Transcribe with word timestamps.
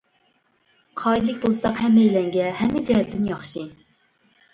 قائىدىلىك 1.01 1.35
بولساق 1.43 1.77
ھەممەيلەنگە، 1.81 2.47
ھەممە 2.61 2.81
جەھەتتىن 2.89 3.29
ياخشى. 3.33 3.63